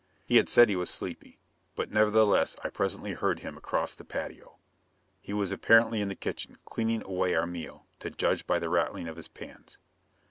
He 0.25 0.37
had 0.37 0.49
said 0.49 0.67
he 0.67 0.75
was 0.75 0.89
sleepy, 0.89 1.37
but 1.75 1.91
nevertheless 1.91 2.55
I 2.63 2.69
presently 2.69 3.13
heard 3.13 3.41
him 3.41 3.55
across 3.55 3.93
the 3.93 4.03
patio. 4.03 4.57
He 5.21 5.31
was 5.31 5.51
apparently 5.51 6.01
in 6.01 6.07
the 6.07 6.15
kitchen, 6.15 6.57
cleaning 6.65 7.03
away 7.03 7.35
our 7.35 7.45
meal, 7.45 7.85
to 7.99 8.09
judge 8.09 8.47
by 8.47 8.57
the 8.57 8.67
rattling 8.69 9.07
of 9.07 9.15
his 9.15 9.27
pans. 9.27 9.77